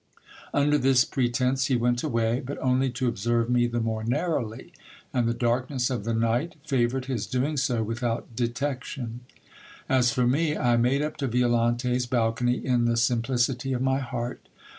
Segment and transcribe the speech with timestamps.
[0.51, 4.73] Under this pretence he went away, but only to observe me the more narrowly;
[5.13, 9.19] and the darkness of the night fa voured his doing so without detection.
[9.87, 14.49] As for me, I made up to Violante's balcony in the simplicity of my heart.